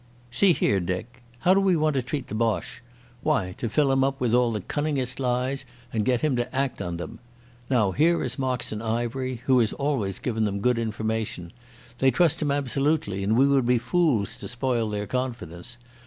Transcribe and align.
"See 0.31 0.53
here, 0.53 0.79
Dick. 0.79 1.21
How 1.41 1.53
do 1.53 1.59
we 1.59 1.77
want 1.77 1.93
to 1.93 2.01
treat 2.01 2.25
the 2.25 2.33
Boche? 2.33 2.81
Why, 3.21 3.53
to 3.59 3.69
fill 3.69 3.91
him 3.91 4.03
up 4.03 4.19
with 4.19 4.33
all 4.33 4.51
the 4.51 4.61
cunningest 4.61 5.19
lies 5.19 5.63
and 5.93 6.03
get 6.03 6.21
him 6.21 6.35
to 6.37 6.55
act 6.55 6.81
on 6.81 6.97
them. 6.97 7.19
Now 7.69 7.91
here 7.91 8.23
is 8.23 8.39
Moxon 8.39 8.81
Ivery, 8.81 9.41
who 9.45 9.59
has 9.59 9.73
always 9.73 10.17
given 10.17 10.43
them 10.43 10.59
good 10.59 10.79
information. 10.79 11.53
They 11.99 12.09
trust 12.09 12.41
him 12.41 12.49
absolutely, 12.49 13.23
and 13.23 13.37
we 13.37 13.47
would 13.47 13.67
be 13.67 13.77
fools 13.77 14.37
to 14.37 14.47
spoil 14.47 14.89
their 14.89 15.05
confidence. 15.05 15.77